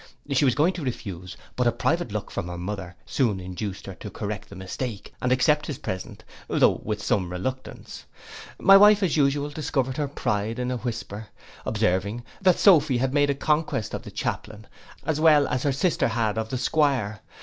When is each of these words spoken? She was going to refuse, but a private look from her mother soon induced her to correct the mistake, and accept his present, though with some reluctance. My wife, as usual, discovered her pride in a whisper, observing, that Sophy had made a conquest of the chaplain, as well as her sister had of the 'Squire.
She 0.31 0.45
was 0.45 0.55
going 0.55 0.73
to 0.73 0.81
refuse, 0.83 1.37
but 1.55 1.67
a 1.67 1.71
private 1.71 2.11
look 2.11 2.31
from 2.31 2.47
her 2.47 2.57
mother 2.57 2.95
soon 3.05 3.39
induced 3.39 3.85
her 3.85 3.93
to 3.93 4.09
correct 4.09 4.49
the 4.49 4.55
mistake, 4.55 5.13
and 5.21 5.31
accept 5.31 5.67
his 5.67 5.77
present, 5.77 6.23
though 6.47 6.81
with 6.83 7.03
some 7.03 7.31
reluctance. 7.31 8.05
My 8.59 8.77
wife, 8.77 9.03
as 9.03 9.15
usual, 9.15 9.51
discovered 9.51 9.97
her 9.97 10.07
pride 10.07 10.57
in 10.57 10.71
a 10.71 10.77
whisper, 10.77 11.27
observing, 11.67 12.23
that 12.41 12.57
Sophy 12.57 12.97
had 12.97 13.13
made 13.13 13.29
a 13.29 13.35
conquest 13.35 13.93
of 13.93 14.01
the 14.01 14.09
chaplain, 14.09 14.65
as 15.05 15.19
well 15.21 15.47
as 15.47 15.61
her 15.61 15.71
sister 15.71 16.07
had 16.07 16.35
of 16.35 16.49
the 16.49 16.57
'Squire. 16.57 17.19